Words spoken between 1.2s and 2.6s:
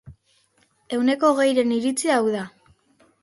hogeiren iritzia hau da.